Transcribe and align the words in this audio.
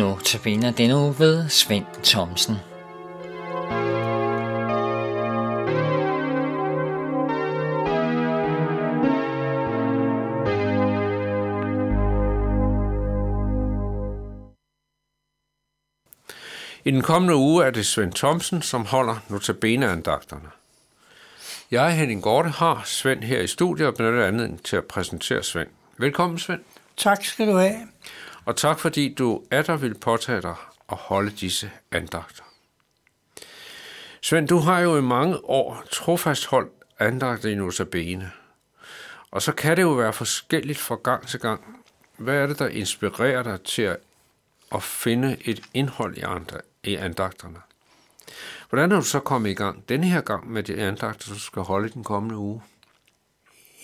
Nu 0.00 0.18
tabiner 0.24 0.70
den 0.70 0.90
uge 0.90 1.14
ved 1.18 1.48
Svend 1.48 1.86
Thomsen. 2.04 2.54
I 16.84 16.90
den 16.90 17.02
kommende 17.02 17.36
uge 17.36 17.64
er 17.64 17.70
det 17.70 17.86
Svend 17.86 18.12
Thomsen, 18.12 18.62
som 18.62 18.86
holder 18.86 19.16
notabene-andagterne. 19.28 20.48
Jeg, 21.70 21.96
Henning 21.96 22.22
Gorte, 22.22 22.48
har 22.48 22.82
Svend 22.84 23.22
her 23.22 23.40
i 23.40 23.46
studiet 23.46 23.88
og 23.88 23.94
benytter 23.94 24.26
andet 24.26 24.62
til 24.62 24.76
at 24.76 24.84
præsentere 24.84 25.42
Svend. 25.42 25.68
Velkommen, 25.98 26.38
Svend. 26.38 26.60
Tak 26.96 27.24
skal 27.24 27.46
du 27.46 27.56
have. 27.56 27.76
Og 28.50 28.56
tak 28.56 28.78
fordi 28.78 29.14
du 29.14 29.42
er 29.50 29.62
der 29.62 29.76
vil 29.76 29.94
påtage 29.94 30.42
dig 30.42 30.54
at 30.88 30.96
holde 30.96 31.30
disse 31.30 31.70
andagter. 31.92 32.44
Svend, 34.20 34.48
du 34.48 34.58
har 34.58 34.80
jo 34.80 34.96
i 34.96 35.00
mange 35.00 35.44
år 35.44 35.84
trofast 35.90 36.46
holdt 36.46 36.72
andagter 36.98 37.48
i 37.48 37.54
Notabene. 37.54 38.30
Og 39.30 39.42
så 39.42 39.52
kan 39.52 39.76
det 39.76 39.82
jo 39.82 39.92
være 39.92 40.12
forskelligt 40.12 40.78
fra 40.78 40.98
gang 41.04 41.26
til 41.26 41.40
gang. 41.40 41.84
Hvad 42.16 42.34
er 42.34 42.46
det, 42.46 42.58
der 42.58 42.68
inspirerer 42.68 43.42
dig 43.42 43.62
til 43.62 43.82
at, 43.82 43.96
at 44.72 44.82
finde 44.82 45.36
et 45.44 45.62
indhold 45.74 46.16
i, 46.16 46.20
andre, 46.20 46.60
i 46.84 46.94
andagterne? 46.94 47.58
Hvordan 48.68 48.92
er 48.92 48.96
du 48.96 49.02
så 49.02 49.20
kommet 49.20 49.50
i 49.50 49.54
gang 49.54 49.88
denne 49.88 50.06
her 50.06 50.20
gang 50.20 50.52
med 50.52 50.62
de 50.62 50.76
andagter, 50.76 51.32
du 51.32 51.40
skal 51.40 51.62
holde 51.62 51.88
den 51.88 52.04
kommende 52.04 52.36
uge? 52.36 52.62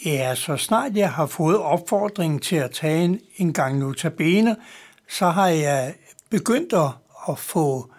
Ja, 0.04 0.34
så 0.34 0.56
snart 0.56 0.96
jeg 0.96 1.12
har 1.12 1.26
fået 1.26 1.58
opfordringen 1.58 2.40
til 2.40 2.56
at 2.56 2.70
tage 2.70 3.04
en, 3.04 3.20
en 3.36 3.52
gang 3.52 3.78
notabene, 3.78 4.56
så 5.08 5.30
har 5.30 5.48
jeg 5.48 5.94
begyndt 6.30 6.72
at, 6.72 6.88
at 7.28 7.38
få 7.38 7.92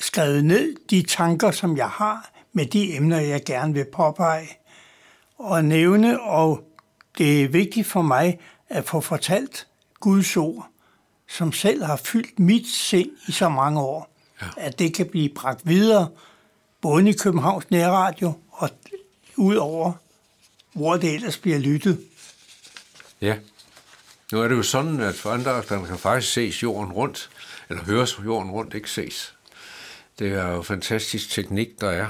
skrevet 0.00 0.44
ned 0.44 0.74
de 0.90 1.02
tanker, 1.02 1.50
som 1.50 1.76
jeg 1.76 1.88
har 1.88 2.30
med 2.52 2.66
de 2.66 2.96
emner, 2.96 3.20
jeg 3.20 3.44
gerne 3.44 3.74
vil 3.74 3.86
påpege 3.92 4.48
og 5.38 5.64
nævne, 5.64 6.22
og 6.22 6.64
det 7.18 7.42
er 7.42 7.48
vigtigt 7.48 7.86
for 7.86 8.02
mig 8.02 8.38
at 8.68 8.84
få 8.84 9.00
fortalt 9.00 9.66
Guds 10.00 10.36
ord, 10.36 10.66
som 11.28 11.52
selv 11.52 11.84
har 11.84 11.96
fyldt 11.96 12.38
mit 12.38 12.66
sind 12.66 13.10
i 13.28 13.32
så 13.32 13.48
mange 13.48 13.80
år, 13.80 14.08
ja. 14.42 14.46
at 14.56 14.78
det 14.78 14.94
kan 14.94 15.06
blive 15.06 15.28
bragt 15.28 15.68
videre, 15.68 16.08
både 16.80 17.08
i 17.08 17.12
Københavns 17.12 17.70
Nærradio 17.70 18.32
og 18.50 18.70
ud 19.36 19.56
over 19.56 19.92
hvor 20.74 20.96
det 20.96 21.14
ellers 21.14 21.38
bliver 21.38 21.58
lyttet. 21.58 22.00
Ja. 23.20 23.36
Nu 24.32 24.40
er 24.40 24.48
det 24.48 24.56
jo 24.56 24.62
sådan, 24.62 25.00
at 25.00 25.14
forandagterne 25.14 25.86
kan 25.86 25.98
faktisk 25.98 26.32
ses 26.32 26.62
jorden 26.62 26.92
rundt, 26.92 27.30
eller 27.70 27.84
høres 27.84 28.20
jorden 28.24 28.50
rundt, 28.50 28.74
ikke 28.74 28.90
ses. 28.90 29.34
Det 30.18 30.32
er 30.32 30.48
jo 30.48 30.62
fantastisk 30.62 31.30
teknik, 31.30 31.68
der 31.80 31.90
er. 31.90 32.06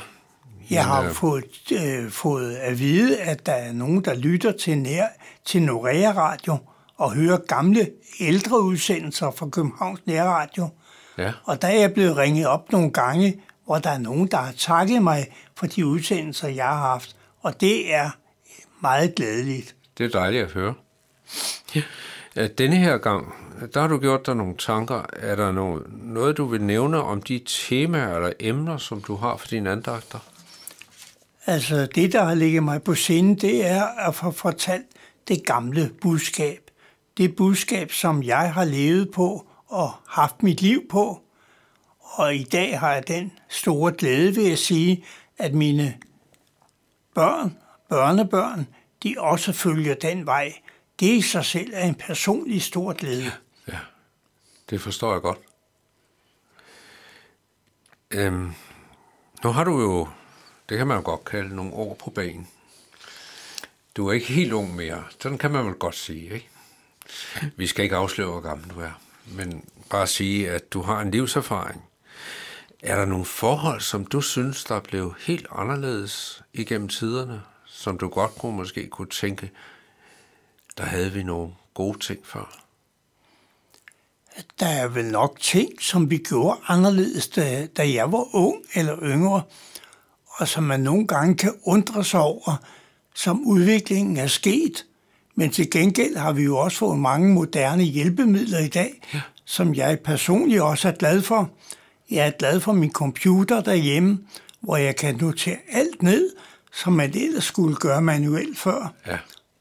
Jeg 0.70 0.84
har 0.84 1.00
Men, 1.00 1.10
øh... 1.10 1.16
fået, 1.16 1.72
øh, 1.72 2.10
fået 2.10 2.54
at 2.54 2.78
vide, 2.78 3.20
at 3.20 3.46
der 3.46 3.52
er 3.52 3.72
nogen, 3.72 4.04
der 4.04 4.14
lytter 4.14 4.52
til, 4.52 4.78
nær, 4.78 5.06
til 5.44 5.62
Norea 5.62 6.12
Radio 6.12 6.56
og 6.96 7.14
hører 7.14 7.36
gamle, 7.36 7.90
ældre 8.20 8.62
udsendelser 8.62 9.30
fra 9.30 9.48
Københavns 9.48 10.00
Nærradio. 10.06 10.68
Ja. 11.18 11.32
Og 11.44 11.62
der 11.62 11.68
er 11.68 11.80
jeg 11.80 11.94
blevet 11.94 12.16
ringet 12.16 12.46
op 12.46 12.72
nogle 12.72 12.90
gange, 12.90 13.40
hvor 13.64 13.78
der 13.78 13.90
er 13.90 13.98
nogen, 13.98 14.26
der 14.26 14.36
har 14.36 14.52
takket 14.52 15.02
mig 15.02 15.26
for 15.56 15.66
de 15.66 15.86
udsendelser, 15.86 16.48
jeg 16.48 16.66
har 16.66 16.76
haft. 16.76 17.16
Og 17.42 17.60
det 17.60 17.94
er 17.94 18.10
meget 18.84 19.14
glædeligt. 19.14 19.77
Det 19.98 20.06
er 20.06 20.10
dejligt 20.10 20.44
at 20.44 20.50
høre. 20.50 20.74
Ja. 21.74 21.82
Denne 22.58 22.77
her 22.77 22.98
gang, 22.98 23.34
der 23.74 23.80
har 23.80 23.89
du 23.89 23.98
gjort 23.98 24.27
dig 24.27 24.36
nogle 24.36 24.55
tanker. 24.58 25.06
Er 25.12 25.36
der 25.36 25.52
noget, 25.52 25.83
noget, 25.92 26.36
du 26.36 26.45
vil 26.45 26.62
nævne 26.62 27.02
om 27.02 27.22
de 27.22 27.40
temaer 27.46 28.17
eller 28.17 28.33
emner, 28.40 28.77
som 28.77 29.00
du 29.00 29.17
har 29.17 29.36
for 29.36 29.46
dine 29.46 29.70
andagter? 29.70 30.18
Altså, 31.46 31.86
det, 31.95 32.12
der 32.12 32.24
har 32.24 32.34
ligget 32.34 32.62
mig 32.62 32.83
på 32.83 32.95
sinde, 32.95 33.40
det 33.40 33.67
er 33.67 33.84
at 33.84 34.14
få 34.14 34.30
fortalt 34.30 34.86
det 35.28 35.46
gamle 35.46 35.90
budskab. 36.01 36.70
Det 37.16 37.36
budskab, 37.36 37.92
som 37.92 38.22
jeg 38.22 38.55
har 38.55 38.64
levet 38.64 39.11
på 39.11 39.46
og 39.66 39.90
haft 40.08 40.42
mit 40.42 40.62
liv 40.62 40.83
på. 40.90 41.20
Og 42.01 42.34
i 42.34 42.42
dag 42.42 42.80
har 42.80 42.92
jeg 42.92 43.08
den 43.08 43.33
store 43.48 43.92
glæde 43.92 44.36
ved 44.36 44.52
at 44.52 44.58
sige, 44.58 45.05
at 45.39 45.55
mine 45.55 45.95
børn 47.14 47.56
børnebørn, 47.89 48.67
de 49.02 49.14
også 49.18 49.52
følger 49.52 49.95
den 49.95 50.27
vej. 50.27 50.55
Det 51.00 51.06
i 51.06 51.20
sig 51.20 51.45
selv 51.45 51.70
er 51.74 51.86
en 51.86 51.95
personlig 51.95 52.62
stor 52.62 52.92
glæde. 52.92 53.33
Ja, 53.68 53.78
det 54.70 54.80
forstår 54.80 55.12
jeg 55.12 55.22
godt. 55.22 55.39
Øhm, 58.11 58.52
nu 59.45 59.50
har 59.50 59.64
du 59.64 59.80
jo, 59.80 60.08
det 60.68 60.78
kan 60.78 60.86
man 60.86 60.96
jo 60.96 61.02
godt 61.05 61.24
kalde 61.24 61.56
nogle 61.56 61.72
år 61.72 61.95
på 61.95 62.11
banen. 62.11 62.48
Du 63.96 64.08
er 64.08 64.12
ikke 64.12 64.33
helt 64.33 64.52
ung 64.52 64.77
mere, 64.77 65.05
sådan 65.20 65.39
kan 65.39 65.51
man 65.51 65.66
vel 65.66 65.74
godt 65.74 65.96
sige, 65.96 66.34
ikke? 66.34 66.48
Vi 67.56 67.66
skal 67.66 67.84
ikke 67.84 67.96
afsløre, 67.96 68.30
hvor 68.30 68.40
gammel 68.40 68.70
du 68.70 68.80
er, 68.80 69.01
men 69.27 69.64
bare 69.90 70.06
sige, 70.06 70.51
at 70.51 70.72
du 70.72 70.83
har 70.83 71.01
en 71.01 71.11
livserfaring. 71.11 71.84
Er 72.83 72.96
der 72.96 73.05
nogle 73.05 73.24
forhold, 73.24 73.80
som 73.80 74.06
du 74.06 74.20
synes, 74.20 74.64
der 74.64 74.80
blev 74.80 75.14
helt 75.18 75.46
anderledes 75.51 76.42
igennem 76.52 76.89
tiderne, 76.89 77.42
som 77.77 77.98
du 77.98 78.08
godt 78.08 78.35
kunne 78.35 78.57
måske 78.57 78.86
kunne 78.86 79.08
tænke, 79.08 79.51
der 80.79 80.85
havde 80.85 81.12
vi 81.12 81.23
nogle 81.23 81.52
gode 81.74 81.98
ting 81.98 82.27
før? 82.27 82.61
Der 84.61 84.67
er 84.67 84.89
vel 84.89 85.05
nok 85.05 85.40
ting, 85.40 85.83
som 85.83 86.11
vi 86.11 86.17
gjorde 86.17 86.61
anderledes, 86.68 87.29
da, 87.29 87.67
da 87.67 87.92
jeg 87.92 88.13
var 88.13 88.34
ung 88.34 88.57
eller 88.74 88.98
yngre, 89.02 89.42
og 90.27 90.48
som 90.48 90.63
man 90.63 90.80
nogle 90.80 91.07
gange 91.07 91.36
kan 91.36 91.55
undre 91.64 92.05
sig 92.05 92.20
over, 92.20 92.57
som 93.14 93.46
udviklingen 93.46 94.17
er 94.17 94.27
sket. 94.27 94.86
Men 95.34 95.51
til 95.51 95.70
gengæld 95.70 96.17
har 96.17 96.33
vi 96.33 96.42
jo 96.42 96.58
også 96.58 96.79
fået 96.79 96.98
mange 96.98 97.34
moderne 97.34 97.83
hjælpemidler 97.83 98.58
i 98.58 98.68
dag, 98.68 99.02
ja. 99.14 99.20
som 99.45 99.74
jeg 99.74 100.01
personligt 100.01 100.63
også 100.63 100.89
er 100.89 100.92
glad 100.92 101.23
for. 101.23 101.51
Jeg 102.11 102.27
er 102.27 102.30
glad 102.39 102.61
for 102.61 102.73
min 102.73 102.92
computer 102.92 103.61
derhjemme, 103.61 104.18
hvor 104.61 104.77
jeg 104.77 104.96
kan 104.96 105.17
notere 105.17 105.58
alt 105.68 106.02
ned, 106.02 106.30
som 106.74 106.92
man 106.92 107.17
ellers 107.17 107.45
skulle 107.45 107.77
gøre 107.77 108.02
manuelt 108.02 108.58
før. 108.58 108.95
Ja. 109.07 109.18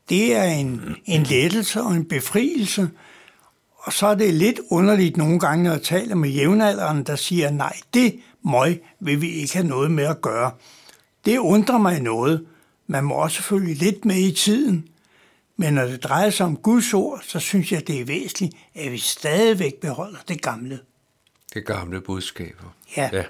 Det 0.09 0.35
er 0.35 0.43
en, 0.43 0.95
en 1.05 1.23
lettelse 1.23 1.81
og 1.81 1.91
en 1.91 2.05
befrielse. 2.05 2.89
Og 3.77 3.93
så 3.93 4.07
er 4.07 4.15
det 4.15 4.33
lidt 4.33 4.59
underligt 4.69 5.17
nogle 5.17 5.39
gange, 5.39 5.63
når 5.63 5.71
jeg 5.71 5.81
taler 5.81 6.15
med 6.15 6.29
jævnaldrende, 6.29 7.03
der 7.03 7.15
siger, 7.15 7.51
nej, 7.51 7.79
det 7.93 8.19
møg 8.43 8.83
vil 8.99 9.21
vi 9.21 9.29
ikke 9.29 9.53
have 9.53 9.67
noget 9.67 9.91
med 9.91 10.03
at 10.03 10.21
gøre. 10.21 10.51
Det 11.25 11.37
undrer 11.37 11.77
mig 11.77 12.01
noget. 12.01 12.45
Man 12.87 13.03
må 13.03 13.13
også 13.13 13.43
følge 13.43 13.73
lidt 13.73 14.05
med 14.05 14.15
i 14.15 14.31
tiden. 14.31 14.87
Men 15.57 15.73
når 15.73 15.85
det 15.85 16.03
drejer 16.03 16.29
sig 16.29 16.45
om 16.45 16.57
Guds 16.57 16.93
ord, 16.93 17.21
så 17.23 17.39
synes 17.39 17.71
jeg, 17.71 17.87
det 17.87 18.01
er 18.01 18.05
væsentligt, 18.05 18.55
at 18.75 18.91
vi 18.91 18.97
stadigvæk 18.97 19.73
beholder 19.73 20.19
det 20.27 20.41
gamle. 20.41 20.79
Det 21.53 21.65
gamle 21.65 22.01
budskaber. 22.01 22.75
Ja. 22.97 23.09
ja. 23.13 23.23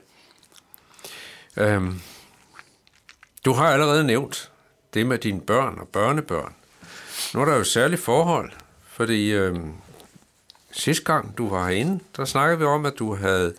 Øhm, 1.57 2.01
du 3.45 3.53
har 3.53 3.67
allerede 3.67 4.03
nævnt 4.03 4.51
det 4.93 5.07
med 5.07 5.17
dine 5.17 5.41
børn 5.41 5.77
og 5.79 5.87
børnebørn. 5.87 6.53
Nu 7.33 7.41
er 7.41 7.45
der 7.45 7.55
jo 7.55 7.63
særlige 7.63 7.99
forhold, 7.99 8.51
fordi 8.87 9.31
øh, 9.31 9.59
sidste 10.71 11.03
gang 11.03 11.37
du 11.37 11.49
var 11.49 11.67
herinde, 11.67 11.99
der 12.17 12.25
snakkede 12.25 12.59
vi 12.59 12.65
om, 12.65 12.85
at 12.85 12.93
du 12.99 13.15
havde 13.15 13.53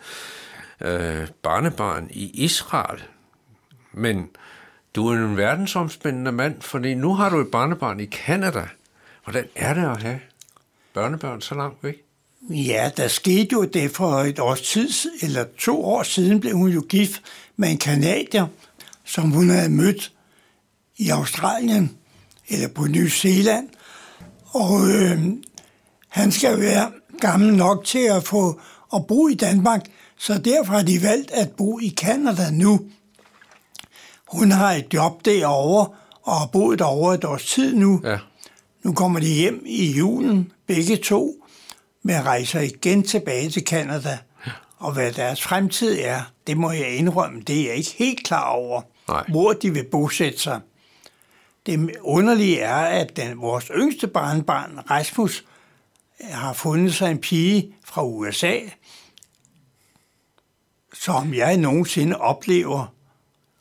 øh, 0.81 1.29
barnebarn 1.43 2.09
i 2.11 2.31
Israel. 2.45 3.03
Men 3.93 4.31
du 4.95 5.09
er 5.09 5.15
en 5.15 5.37
verdensomspændende 5.37 6.33
mand, 6.33 6.61
fordi 6.61 6.95
nu 6.95 7.15
har 7.15 7.31
du 7.31 7.41
et 7.41 7.51
barnebarn 7.51 8.01
i 8.01 8.05
Kanada. 8.05 8.69
Hvordan 9.25 9.49
er 9.55 9.75
det 9.75 9.85
at 9.85 10.03
have 10.03 10.21
børnebørn 10.95 11.41
så 11.41 11.55
langt 11.55 11.85
væk? 11.85 11.95
Ja, 12.51 12.91
der 12.97 13.09
skete 13.09 13.49
jo 13.53 13.65
det 13.65 13.91
for 13.91 14.13
et 14.13 14.39
års 14.39 14.61
tid, 14.61 14.89
eller 15.23 15.45
to 15.59 15.85
år 15.85 16.03
siden 16.03 16.41
blev 16.41 16.57
hun 16.57 16.71
jo 16.71 16.85
gift 16.89 17.23
med 17.57 17.71
en 17.71 17.79
kanadier, 17.79 18.47
som 19.05 19.31
hun 19.31 19.51
havde 19.51 19.69
mødt 19.69 20.13
i 20.97 21.09
Australien 21.09 21.97
eller 22.49 22.69
på 22.69 22.83
New 22.85 23.09
Zealand. 23.09 23.69
Og 24.45 24.91
øh, 24.91 25.23
han 26.09 26.33
skal 26.33 26.61
være 26.61 26.93
gammel 27.21 27.55
nok 27.55 27.85
til 27.85 28.07
at 28.11 28.25
få 28.25 28.61
at 28.95 29.07
bo 29.07 29.29
i 29.29 29.35
Danmark, 29.35 29.85
så 30.19 30.39
derfor 30.39 30.73
har 30.73 30.83
de 30.83 31.03
valgt 31.03 31.31
at 31.31 31.51
bo 31.51 31.79
i 31.79 31.89
Kanada 31.89 32.51
nu. 32.51 32.81
Hun 34.29 34.51
har 34.51 34.73
et 34.73 34.95
job 34.95 35.25
derovre 35.25 35.89
og 36.23 36.39
har 36.39 36.47
boet 36.47 36.79
derovre 36.79 37.15
et 37.15 37.25
års 37.25 37.47
tid 37.47 37.75
nu. 37.75 38.01
Ja. 38.05 38.19
Nu 38.83 38.93
kommer 38.93 39.21
de 39.21 39.27
hjem 39.27 39.63
i 39.67 39.93
julen, 39.93 40.53
begge 40.67 40.97
to, 40.97 41.47
men 42.03 42.25
rejser 42.25 42.61
igen 42.61 43.03
tilbage 43.03 43.51
til 43.51 43.65
Kanada. 43.65 44.19
Ja. 44.47 44.53
Og 44.79 44.93
hvad 44.93 45.13
deres 45.13 45.43
fremtid 45.43 45.99
er, 46.01 46.21
det 46.47 46.57
må 46.57 46.71
jeg 46.71 46.97
indrømme, 46.97 47.41
det 47.41 47.61
er 47.61 47.67
jeg 47.67 47.77
ikke 47.77 47.95
helt 47.99 48.27
klar 48.27 48.51
over. 48.51 48.83
Nej. 49.09 49.25
hvor 49.29 49.53
de 49.53 49.71
vil 49.75 49.85
bosætte 49.85 50.39
sig. 50.39 50.61
Det 51.67 51.97
underlige 52.01 52.59
er, 52.61 52.77
at 52.77 53.17
den, 53.17 53.41
vores 53.41 53.71
yngste 53.75 54.07
barnbarn, 54.09 54.79
Rasmus, 54.91 55.45
har 56.21 56.53
fundet 56.53 56.95
sig 56.95 57.11
en 57.11 57.19
pige 57.19 57.75
fra 57.85 58.05
USA. 58.07 58.59
Så 60.93 61.13
om 61.13 61.35
jeg 61.35 61.57
nogensinde 61.57 62.17
oplever, 62.17 62.87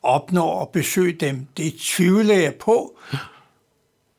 opnår 0.02 0.62
at 0.62 0.68
besøge 0.68 1.12
dem, 1.12 1.46
det 1.56 1.74
tvivler 1.80 2.34
jeg 2.34 2.54
på, 2.54 2.98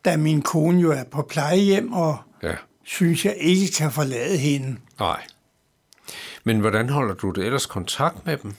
da 0.06 0.18
min 0.18 0.42
kone 0.42 0.82
jo 0.82 0.92
er 0.92 1.04
på 1.04 1.22
plejehjem, 1.22 1.94
og 1.94 2.18
Ja. 2.44 2.56
synes 2.84 3.26
jeg 3.26 3.36
ikke 3.40 3.72
kan 3.78 3.92
forlade 3.92 4.38
hende. 4.38 4.78
Nej. 5.00 5.24
Men 6.44 6.60
hvordan 6.60 6.90
holder 6.90 7.14
du 7.16 7.32
det 7.32 7.46
ellers 7.46 7.66
kontakt 7.66 8.26
med 8.26 8.38
dem? 8.38 8.56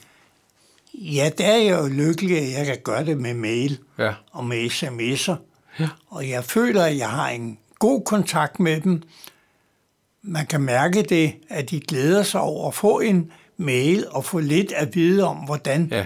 Ja, 0.97 1.29
der 1.37 1.45
er 1.45 1.57
jeg 1.57 1.79
jo 1.79 1.87
lykkelig, 1.87 2.37
at 2.37 2.51
jeg 2.57 2.65
kan 2.65 2.77
gøre 2.83 3.05
det 3.05 3.17
med 3.17 3.33
mail 3.33 3.79
Ja. 3.99 4.13
og 4.31 4.45
med 4.45 4.65
sms'er. 4.69 5.35
Ja. 5.79 5.89
Og 6.07 6.29
jeg 6.29 6.43
føler, 6.43 6.83
at 6.83 6.97
jeg 6.97 7.09
har 7.09 7.29
en 7.29 7.57
god 7.79 8.01
kontakt 8.05 8.59
med 8.59 8.81
dem. 8.81 9.01
Man 10.21 10.45
kan 10.47 10.61
mærke 10.61 11.01
det, 11.03 11.33
at 11.49 11.69
de 11.69 11.79
glæder 11.79 12.23
sig 12.23 12.41
over 12.41 12.67
at 12.67 12.73
få 12.73 12.99
en 12.99 13.31
mail 13.57 14.05
og 14.11 14.25
få 14.25 14.39
lidt 14.39 14.71
at 14.71 14.95
vide 14.95 15.23
om, 15.23 15.37
hvordan 15.37 15.87
Ja. 15.91 16.05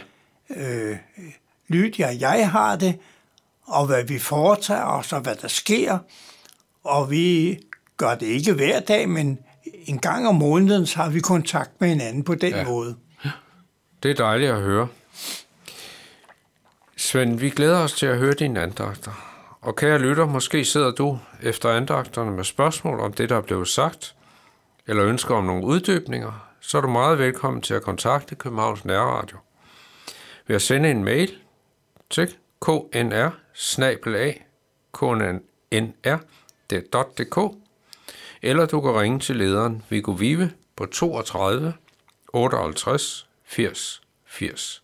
øh, 0.49 0.97
Lydia 1.67 2.07
og 2.07 2.19
jeg 2.19 2.51
har 2.51 2.75
det, 2.75 2.95
og 3.63 3.85
hvad 3.85 4.03
vi 4.03 4.19
foretager 4.19 4.83
os, 4.85 5.13
og 5.13 5.21
hvad 5.21 5.35
der 5.35 5.47
sker. 5.47 5.97
Og 6.83 7.11
vi 7.11 7.57
gør 7.97 8.15
det 8.15 8.25
ikke 8.25 8.53
hver 8.53 8.79
dag, 8.79 9.09
men 9.09 9.39
en 9.85 9.99
gang 9.99 10.27
om 10.27 10.35
måneden, 10.35 10.85
så 10.85 10.97
har 10.99 11.09
vi 11.09 11.19
kontakt 11.19 11.81
med 11.81 11.89
hinanden 11.89 12.23
på 12.23 12.35
den 12.35 12.51
Ja. 12.53 12.63
måde. 12.65 12.95
Det 14.03 14.11
er 14.11 14.15
dejligt 14.15 14.51
at 14.51 14.61
høre. 14.61 14.87
Svend, 16.97 17.39
vi 17.39 17.49
glæder 17.49 17.79
os 17.79 17.93
til 17.93 18.05
at 18.05 18.17
høre 18.17 18.33
dine 18.33 18.61
andagter. 18.61 19.11
Og 19.61 19.75
kære 19.75 19.99
lytter, 19.99 20.25
måske 20.25 20.65
sidder 20.65 20.91
du 20.91 21.19
efter 21.41 21.69
andagterne 21.69 22.31
med 22.31 22.43
spørgsmål 22.43 22.99
om 22.99 23.13
det, 23.13 23.29
der 23.29 23.37
er 23.37 23.41
blevet 23.41 23.67
sagt, 23.67 24.15
eller 24.87 25.05
ønsker 25.05 25.35
om 25.35 25.43
nogle 25.43 25.65
uddybninger, 25.65 26.51
så 26.59 26.77
er 26.77 26.81
du 26.81 26.87
meget 26.87 27.19
velkommen 27.19 27.61
til 27.61 27.73
at 27.73 27.81
kontakte 27.81 28.35
Københavns 28.35 28.85
Nærradio 28.85 29.37
ved 30.47 30.55
at 30.55 30.61
sende 30.61 30.91
en 30.91 31.03
mail 31.03 31.37
til 32.09 32.35
knr 32.61 33.29
knr 34.93 35.39
eller 38.41 38.65
du 38.65 38.81
kan 38.81 38.99
ringe 38.99 39.19
til 39.19 39.35
lederen 39.35 39.83
Viggo 39.89 40.11
Vive 40.11 40.51
på 40.75 40.85
32 40.85 41.73
58 42.33 43.27
fierce, 43.51 43.99
fierce. 44.23 44.80